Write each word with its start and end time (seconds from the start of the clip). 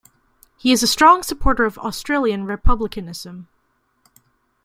He 0.57 0.71
is 0.71 0.81
a 0.81 0.87
strong 0.87 1.21
supporter 1.21 1.63
of 1.63 1.77
Australian 1.77 2.45
republicanism. 2.45 3.47